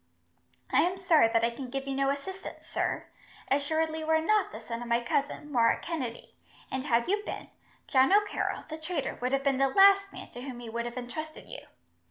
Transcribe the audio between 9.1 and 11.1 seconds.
would have been the last man to whom he would have